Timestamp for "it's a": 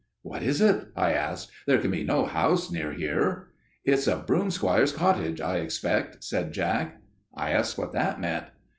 3.85-4.15